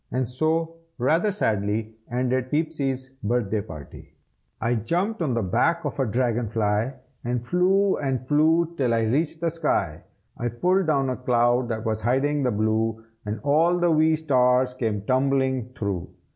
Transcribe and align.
And 0.09 0.27
so, 0.27 0.77
rather 0.97 1.29
sadly, 1.29 1.95
ended 2.11 2.49
Peepsy's 2.49 3.09
birthday 3.21 3.61
party. 3.61 4.15
I 4.59 4.73
jumped 4.73 5.21
on 5.21 5.35
the 5.35 5.43
back 5.43 5.85
of 5.85 5.99
a 5.99 6.07
dragon 6.07 6.47
fly, 6.49 6.95
And 7.23 7.45
flew 7.45 7.97
and 7.97 8.27
flew 8.27 8.73
till 8.77 8.95
I 8.95 9.03
reached 9.03 9.41
the 9.41 9.51
sky. 9.51 10.01
I 10.35 10.47
pulled 10.47 10.87
down 10.87 11.11
a 11.11 11.17
cloud 11.17 11.69
that 11.69 11.85
was 11.85 12.01
hiding 12.01 12.41
the 12.41 12.49
blue, 12.51 13.05
And 13.27 13.39
all 13.43 13.77
the 13.77 13.91
wee 13.91 14.15
stars 14.15 14.73
came 14.73 15.03
tumbling 15.03 15.71
through. 15.77 16.09